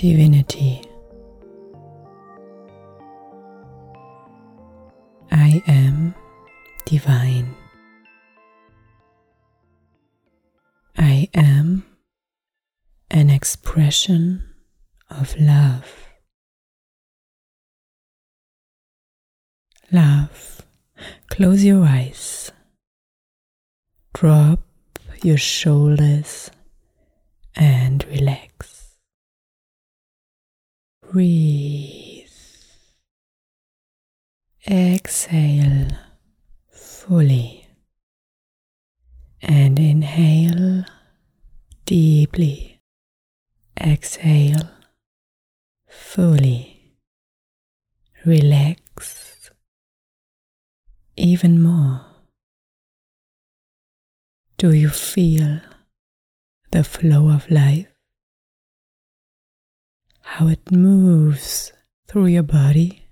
divinity. 0.00 0.80
I 5.30 5.62
am 5.66 6.14
divine. 6.86 7.54
I 10.96 11.28
am 11.34 11.84
an 13.10 13.28
expression 13.28 14.42
of 15.10 15.38
love. 15.38 16.08
Love. 19.92 20.62
Close 21.28 21.62
your 21.62 21.84
eyes. 21.84 22.50
Drop 24.14 24.60
your 25.22 25.36
shoulders 25.36 26.50
and 27.54 28.02
relax. 28.06 28.79
Breathe. 31.12 32.28
Exhale 34.70 35.88
fully 36.70 37.66
and 39.42 39.76
inhale 39.80 40.84
deeply. 41.84 42.80
Exhale 43.76 44.70
fully. 45.88 46.94
Relax 48.24 49.50
even 51.16 51.60
more. 51.60 52.06
Do 54.58 54.72
you 54.72 54.90
feel 54.90 55.58
the 56.70 56.84
flow 56.84 57.30
of 57.30 57.50
life? 57.50 57.89
How 60.34 60.46
it 60.46 60.70
moves 60.70 61.72
through 62.06 62.26
your 62.26 62.44
body? 62.44 63.02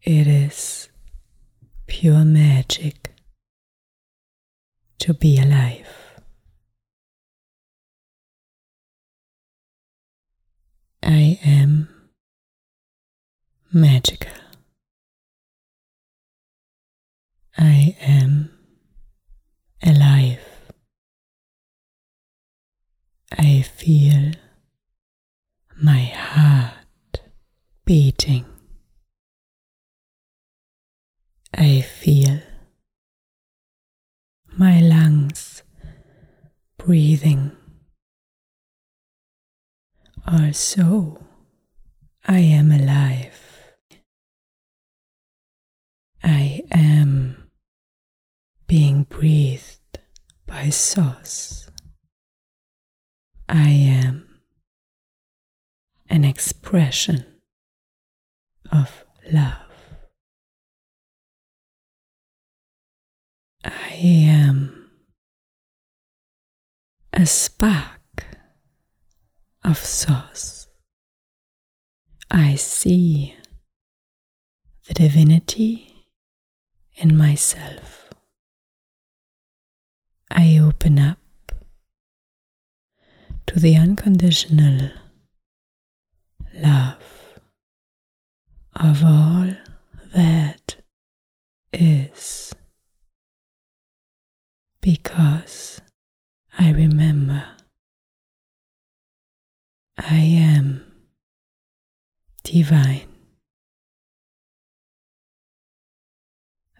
It 0.00 0.26
is 0.26 0.88
pure 1.86 2.24
magic 2.24 3.12
to 5.00 5.12
be 5.12 5.38
alive. 5.38 5.86
I 11.02 11.38
am 11.44 11.88
magical. 13.70 14.32
I 17.58 17.94
am 18.00 18.50
alive. 19.82 20.40
I 23.38 23.62
feel 23.62 24.32
my 25.80 26.02
heart 26.02 27.20
beating. 27.84 28.44
I 31.54 31.80
feel 31.80 32.40
my 34.56 34.80
lungs 34.80 35.62
breathing. 36.76 37.52
Also, 40.26 41.24
I 42.26 42.38
am 42.38 42.70
alive. 42.70 43.40
I 46.22 46.62
am 46.70 47.50
being 48.66 49.04
breathed 49.04 49.98
by 50.46 50.70
source. 50.70 51.71
I 53.54 53.68
am 53.68 54.40
an 56.08 56.24
expression 56.24 57.26
of 58.70 59.04
love. 59.30 59.68
I 63.62 63.92
am 64.00 64.90
a 67.12 67.26
spark 67.26 68.24
of 69.62 69.76
source. 69.76 70.68
I 72.30 72.54
see 72.54 73.36
the 74.88 74.94
divinity 74.94 76.06
in 76.94 77.18
myself. 77.18 78.08
I 80.30 80.56
open 80.56 80.98
up 80.98 81.21
to 83.46 83.60
the 83.60 83.76
unconditional 83.76 84.90
love 86.54 87.38
of 88.74 89.04
all 89.04 89.48
that 90.14 90.76
is 91.72 92.54
because 94.80 95.80
I 96.58 96.70
remember 96.70 97.44
I 99.98 100.16
am 100.18 100.84
divine. 102.42 103.08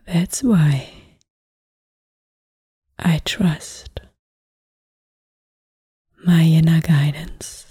That's 0.06 0.43
why 0.43 0.91
I 2.99 3.21
trust 3.25 4.00
my 6.25 6.43
inner 6.43 6.81
guidance. 6.81 7.66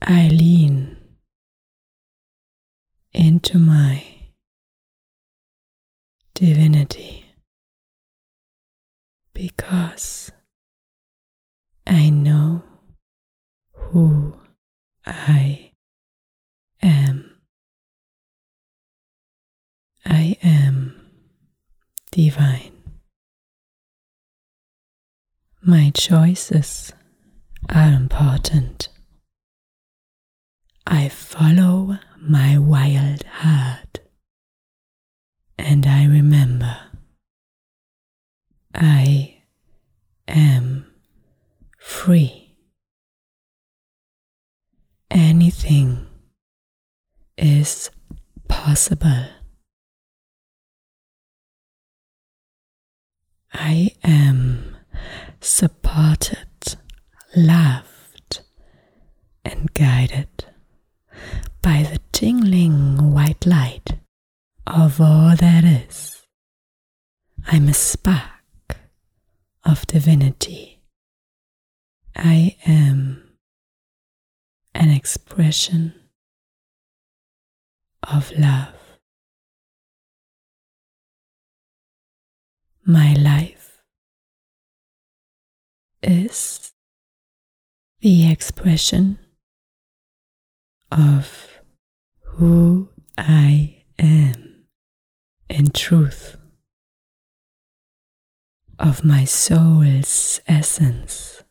I 0.00 0.28
lean 0.28 0.96
into 3.12 3.58
my 3.58 4.04
divinity 6.34 7.24
because 9.34 10.32
I 11.86 12.10
know 12.10 12.62
who 13.72 14.40
I 15.06 15.72
am. 16.82 17.30
I 20.04 20.36
am 20.42 20.94
divine. 22.10 22.71
My 25.64 25.92
choices 25.94 26.92
are 27.68 27.92
important. 27.92 28.88
I 30.84 31.08
follow 31.08 31.98
my 32.18 32.58
wild 32.58 33.22
heart 33.22 34.00
and 35.56 35.86
I 35.86 36.06
remember 36.06 36.76
I 38.74 39.42
am 40.26 40.92
free. 41.78 42.56
Anything 45.12 46.08
is 47.38 47.88
possible. 48.48 49.26
I 53.54 53.92
am 54.02 54.71
supported, 55.42 56.76
loved, 57.34 58.42
and 59.44 59.74
guided 59.74 60.28
by 61.60 61.82
the 61.82 61.98
tingling 62.12 63.12
white 63.12 63.44
light 63.44 63.98
of 64.68 65.00
all 65.00 65.34
that 65.34 65.64
is. 65.64 66.24
I'm 67.48 67.68
a 67.68 67.74
spark 67.74 68.76
of 69.64 69.84
divinity. 69.88 70.80
I 72.14 72.56
am 72.64 73.36
an 74.76 74.90
expression 74.90 75.94
of 78.02 78.30
love. 78.38 78.74
My 82.84 83.14
life 83.14 83.71
is 86.02 86.72
the 88.00 88.30
expression 88.30 89.18
of 90.90 91.60
who 92.20 92.88
I 93.16 93.84
am 93.98 94.64
in 95.48 95.70
truth, 95.70 96.36
of 98.78 99.04
my 99.04 99.24
soul's 99.24 100.40
essence. 100.46 101.44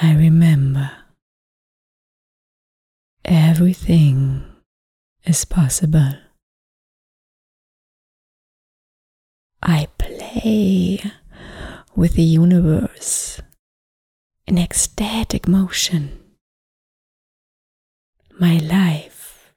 I 0.00 0.14
remember 0.14 0.90
everything 3.24 4.44
is 5.24 5.44
possible. 5.44 6.14
I 9.62 9.88
play 9.98 11.00
with 11.94 12.14
the 12.14 12.22
universe 12.22 13.40
in 14.46 14.58
ecstatic 14.58 15.46
motion. 15.48 16.18
My 18.38 18.58
life 18.58 19.52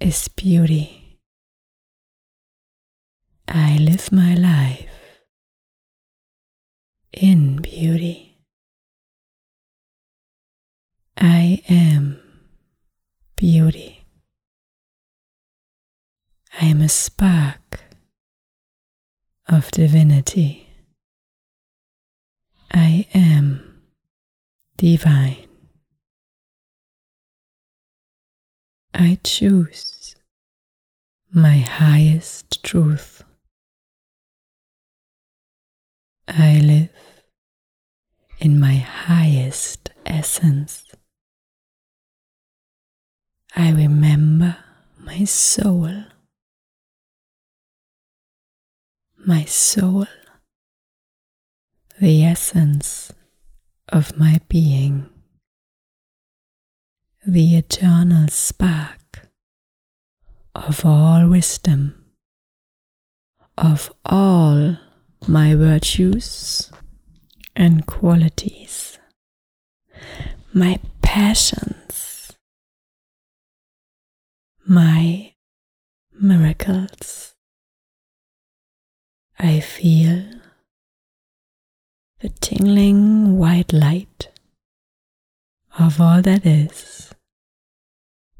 is 0.00 0.28
beauty. 0.28 1.18
I 3.46 3.76
live 3.78 4.10
my 4.10 4.34
life 4.34 4.90
in 7.12 7.62
beauty. 7.62 8.38
I 11.16 11.62
am 11.68 12.20
beauty. 13.36 14.04
I 16.60 16.66
am 16.66 16.80
a 16.80 16.88
spark 16.88 17.80
of 19.48 19.70
divinity. 19.70 20.63
I 22.76 23.06
am 23.14 23.82
divine. 24.76 25.46
I 28.92 29.18
choose 29.22 30.16
my 31.32 31.58
highest 31.58 32.64
truth. 32.64 33.22
I 36.26 36.58
live 36.58 36.90
in 38.40 38.58
my 38.58 38.74
highest 38.74 39.90
essence. 40.04 40.84
I 43.54 43.70
remember 43.70 44.56
my 44.98 45.22
soul. 45.24 45.92
My 49.16 49.44
soul, 49.44 50.06
the 52.00 52.24
essence 52.24 53.12
of 53.88 54.18
my 54.18 54.40
being, 54.48 55.08
the 57.26 57.56
eternal 57.56 58.28
spark 58.28 59.28
of 60.54 60.84
all 60.84 61.28
wisdom, 61.28 62.04
of 63.56 63.92
all 64.04 64.76
my 65.28 65.54
virtues 65.54 66.72
and 67.54 67.86
qualities, 67.86 68.98
my 70.52 70.78
passions, 71.00 72.32
my 74.66 75.32
miracles. 76.20 77.34
I 79.38 79.60
feel 79.60 80.43
the 82.24 82.30
tingling 82.40 83.36
white 83.36 83.70
light 83.70 84.30
of 85.78 86.00
all 86.00 86.22
that 86.22 86.46
is 86.46 87.12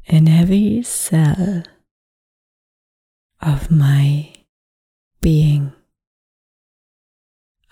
in 0.07 0.27
every 0.27 0.81
cell 0.81 1.61
of 3.43 3.69
my 3.69 4.33
being 5.21 5.71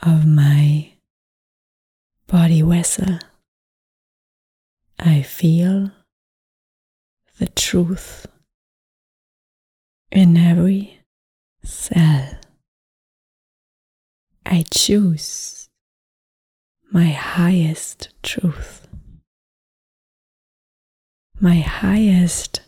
of 0.04 0.24
my 0.27 0.92
body 2.27 2.62
vessel, 2.62 3.18
I 5.00 5.24
feel 5.24 5.89
the 7.39 7.48
truth 7.48 8.27
in 10.12 10.38
every 10.38 11.00
cell. 11.63 12.38
I 14.45 14.63
choose 14.69 15.62
my 16.93 17.09
highest 17.09 18.09
truth, 18.21 18.87
my 21.39 21.55
highest 21.55 22.61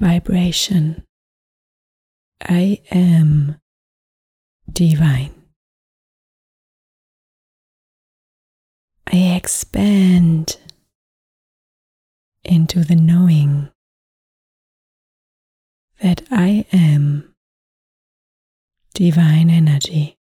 vibration. 0.00 1.04
I 2.42 2.82
am 2.90 3.60
divine. 4.70 5.32
I 9.06 9.16
expand 9.36 10.56
into 12.42 12.80
the 12.82 12.96
knowing 12.96 13.70
that 16.02 16.22
I 16.32 16.66
am 16.72 17.32
divine 18.92 19.50
energy. 19.50 20.16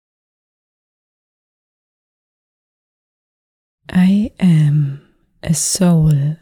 I 3.93 4.31
am 4.39 5.01
a 5.43 5.53
soul 5.53 6.38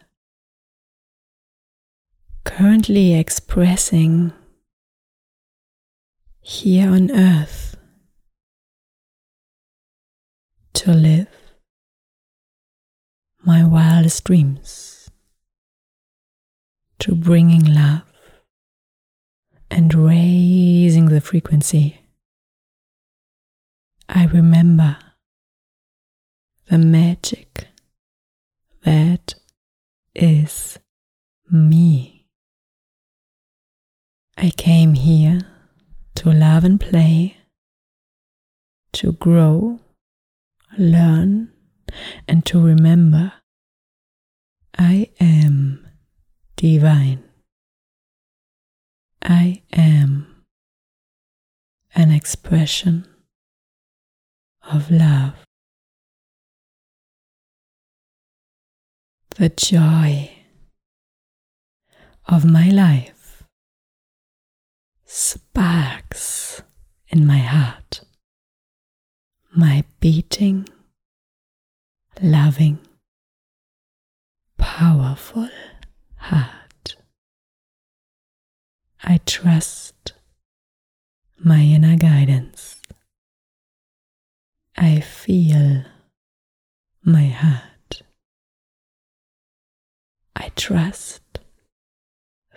currently 2.46 3.16
expressing 3.16 4.34
here 6.42 6.92
on 6.92 7.10
earth 7.10 7.76
to 10.76 10.94
live 10.94 11.28
my 13.44 13.66
wildest 13.66 14.26
dreams, 14.26 15.10
to 17.00 17.16
bringing 17.16 17.66
love 17.66 18.04
and 19.72 19.92
raising 19.92 21.08
the 21.08 21.20
frequency. 21.20 22.00
I 24.08 24.26
remember 24.26 24.98
the 26.70 26.78
magic 26.78 27.68
that 28.84 29.34
is 30.14 30.78
me. 31.50 32.28
I 34.38 34.52
came 34.52 34.94
here 34.94 35.42
to 36.16 36.32
love 36.32 36.64
and 36.64 36.80
play, 36.80 37.38
to 38.94 39.14
grow, 39.14 39.80
learn, 40.78 41.52
and 42.28 42.46
to 42.46 42.64
remember 42.64 43.34
I 44.78 45.10
am 45.20 45.88
divine. 46.56 47.24
I 49.24 49.64
am 49.74 50.46
an 51.96 52.12
expression 52.12 53.08
of 54.72 54.92
love. 54.92 55.34
The 59.40 59.48
joy 59.48 60.32
of 62.28 62.44
my 62.44 62.68
life 62.68 63.46
sparks 65.06 66.62
in 67.08 67.26
my 67.26 67.38
heart, 67.38 68.02
my 69.56 69.86
beating 70.02 70.68
loving, 72.22 72.80
powerful 74.58 75.48
heart. 76.18 76.98
I 79.02 79.22
trust 79.26 80.12
my 81.42 81.62
inner 81.62 81.96
guidance. 81.96 82.76
I 84.76 85.00
feel 85.00 85.86
my 87.06 87.28
heart. 87.28 87.69
Trust 90.60 91.40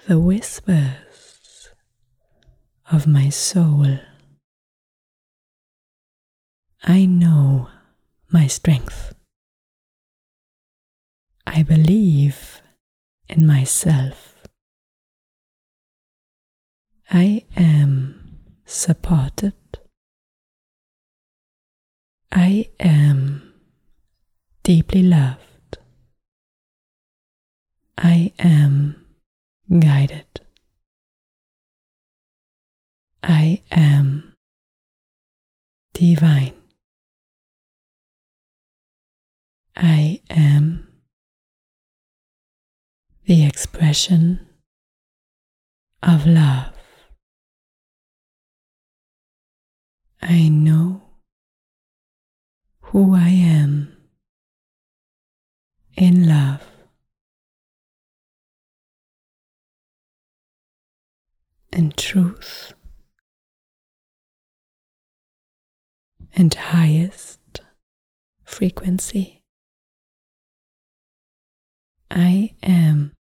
the 0.08 0.18
whispers 0.18 1.70
of 2.90 3.06
my 3.06 3.28
soul. 3.28 4.00
I 6.82 7.06
know 7.06 7.68
my 8.28 8.48
strength. 8.48 9.14
I 11.46 11.62
believe 11.62 12.60
in 13.28 13.46
myself. 13.46 14.48
I 17.08 17.44
am 17.54 18.40
supported. 18.64 19.54
I 22.32 22.68
am 22.80 23.54
deeply 24.64 25.04
loved. 25.04 25.51
I 27.98 28.32
am 28.38 29.06
guided. 29.78 30.26
I 33.22 33.62
am 33.70 34.34
divine. 35.92 36.54
I 39.76 40.20
am 40.30 40.88
the 43.26 43.44
expression 43.46 44.46
of 46.02 46.26
love. 46.26 46.72
I 50.20 50.48
know 50.48 51.02
who 52.80 53.14
I 53.14 53.28
am 53.28 53.96
in 55.96 56.28
love. 56.28 56.71
Truth 61.96 62.74
and 66.34 66.52
highest 66.52 67.60
frequency. 68.44 69.42
I 72.10 72.54
am 72.62 73.12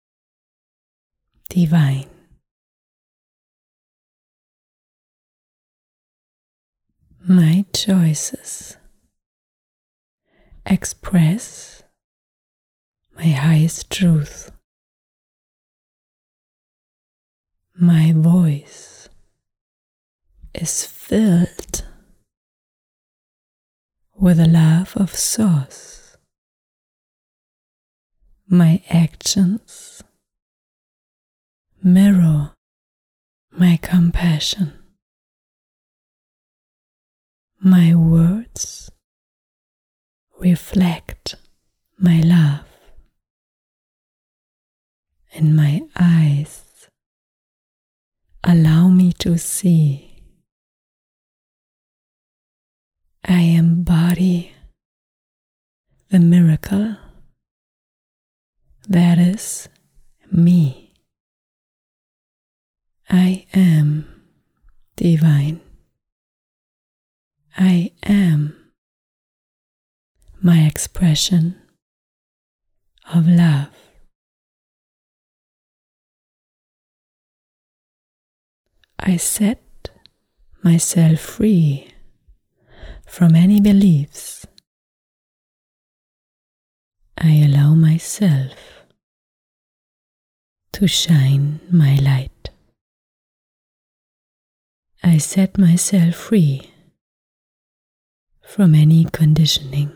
divine. 1.48 2.08
My 7.28 7.64
choices 7.74 8.76
express 10.64 11.82
my 13.16 13.26
highest 13.26 13.90
truth. 13.90 14.50
My 17.82 18.12
voice 18.12 19.08
is 20.52 20.84
filled 20.84 21.86
with 24.14 24.36
the 24.36 24.46
love 24.46 24.94
of 24.96 25.16
Source. 25.16 26.18
My 28.46 28.82
actions 28.90 30.02
mirror 31.82 32.52
my 33.50 33.78
compassion. 33.80 34.74
My 37.60 37.94
words 37.94 38.90
reflect 40.38 41.36
my 41.98 42.20
love, 42.20 42.66
and 45.32 45.56
my 45.56 45.80
eyes 45.96 46.69
allow 48.44 48.88
me 48.88 49.12
to 49.12 49.38
see. 49.38 50.06
I 53.24 53.40
embody 53.40 54.52
the 56.08 56.18
miracle 56.18 56.96
that 58.88 59.18
is 59.18 59.68
me. 60.32 60.94
I 63.08 63.46
am 63.54 64.22
divine. 64.96 65.60
I 67.56 67.92
am 68.02 68.56
my 70.42 70.60
expression 70.60 71.60
of 73.12 73.28
love. 73.28 73.68
I 79.02 79.16
set 79.16 79.88
myself 80.62 81.20
free 81.20 81.88
from 83.06 83.34
any 83.34 83.60
beliefs. 83.60 84.46
I 87.16 87.42
allow 87.44 87.74
myself 87.74 88.52
to 90.72 90.86
shine 90.86 91.60
my 91.70 91.96
light. 91.96 92.50
I 95.02 95.16
set 95.16 95.56
myself 95.56 96.14
free 96.14 96.70
from 98.42 98.74
any 98.74 99.04
conditioning. 99.04 99.92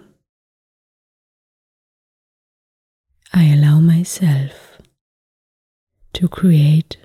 I 3.34 3.52
allow 3.52 3.80
myself 3.80 4.78
to 6.14 6.28
create 6.28 6.96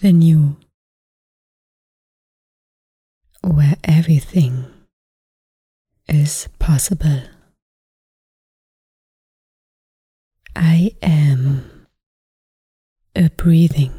the 0.00 0.12
new, 0.12 0.56
where 3.42 3.76
everything 3.84 4.64
is 6.08 6.48
possible. 6.58 7.22
I 10.56 10.92
am 11.02 11.86
a 13.14 13.30
breathing, 13.30 13.92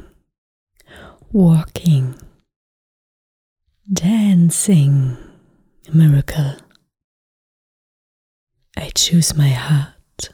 walking, 1.32 2.16
dancing 3.92 5.18
miracle. 5.94 6.56
I 8.78 8.92
choose 8.96 9.36
my 9.36 9.50
heart. 9.50 10.30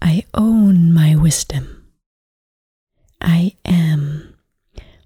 I 0.00 0.24
own 0.34 0.92
my 0.92 1.14
wisdom. 1.16 1.86
I 3.20 3.52
am 3.64 4.34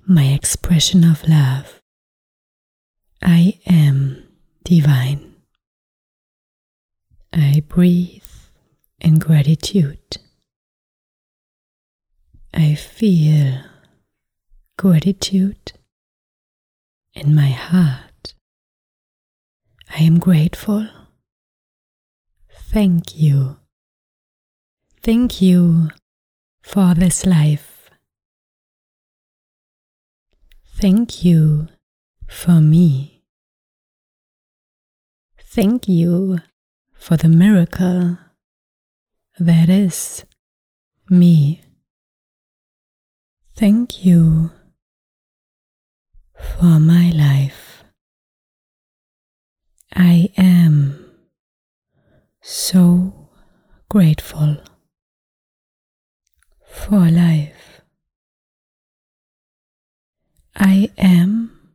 my 0.06 0.24
expression 0.24 1.04
of 1.04 1.26
love. 1.28 1.81
I 3.22 3.58
am 3.66 4.24
divine. 4.64 5.34
I 7.32 7.62
breathe 7.68 8.24
in 9.00 9.18
gratitude. 9.18 10.18
I 12.52 12.74
feel 12.74 13.62
gratitude 14.76 15.72
in 17.14 17.34
my 17.34 17.48
heart. 17.48 18.34
I 19.94 20.02
am 20.02 20.18
grateful. 20.18 20.88
Thank 22.50 23.16
you. 23.16 23.56
Thank 25.02 25.40
you 25.40 25.90
for 26.62 26.94
this 26.94 27.26
life. 27.26 27.90
Thank 30.76 31.24
you 31.24 31.68
for 32.26 32.60
me. 32.60 33.11
Thank 35.54 35.86
you 35.86 36.38
for 36.94 37.18
the 37.18 37.28
miracle 37.28 38.16
that 39.38 39.68
is 39.68 40.24
me. 41.10 41.60
Thank 43.54 44.02
you 44.02 44.50
for 46.34 46.80
my 46.80 47.10
life. 47.10 47.84
I 49.94 50.30
am 50.38 51.04
so 52.40 53.28
grateful 53.90 54.56
for 56.66 57.10
life. 57.10 57.82
I 60.56 60.88
am 60.96 61.74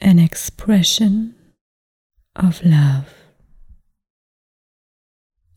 an 0.00 0.18
expression 0.18 1.37
of 2.38 2.64
love. 2.64 3.12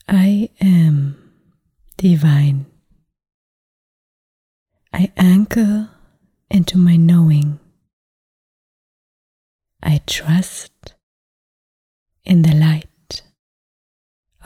I 0.08 0.50
am 0.60 1.32
divine. 1.98 2.66
I 4.92 5.12
anchor 5.16 5.90
into 6.50 6.78
my 6.78 6.98
knowing. 6.98 7.60
I 9.82 10.02
trust 10.06 10.96
in 12.26 12.42
the 12.42 12.54
light 12.56 13.22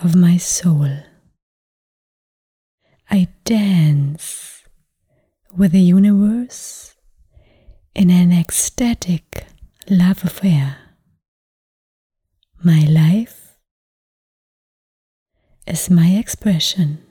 of 0.03 0.15
my 0.15 0.37
soul. 0.37 0.89
I 3.09 3.27
dance 3.43 4.63
with 5.55 5.71
the 5.71 5.81
universe 5.81 6.95
in 7.93 8.09
an 8.09 8.31
ecstatic 8.31 9.47
love 9.89 10.23
affair. 10.23 10.84
My 12.65 12.79
life 12.79 13.59
is 15.67 15.87
my 15.91 16.07
expression 16.17 17.05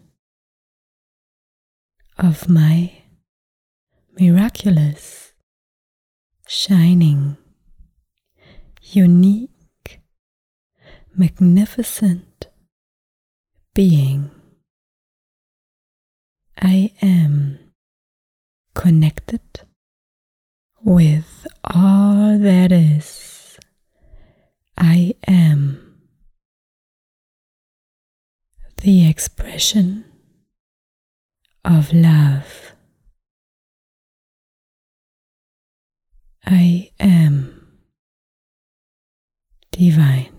of 2.18 2.49
my 2.49 2.90
miraculous, 4.18 5.32
shining, 6.49 7.37
unique, 8.82 10.00
magnificent 11.14 12.49
being. 13.75 14.32
I 16.61 16.90
am 17.00 17.61
connected 18.75 19.61
with 20.82 21.46
all 21.62 22.40
that 22.40 22.73
is. 22.73 23.24
I 24.76 25.14
am 25.26 25.81
the 28.83 29.09
expression 29.09 30.04
of 31.64 31.93
love. 31.93 32.73
I 36.45 36.90
am 37.00 37.78
divine. 39.71 40.34